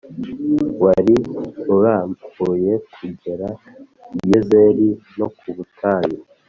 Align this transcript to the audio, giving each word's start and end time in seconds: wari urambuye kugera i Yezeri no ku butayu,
wari 0.83 1.15
urambuye 1.75 2.73
kugera 2.93 3.47
i 4.15 4.25
Yezeri 4.29 4.87
no 5.17 5.27
ku 5.37 5.47
butayu, 5.55 6.17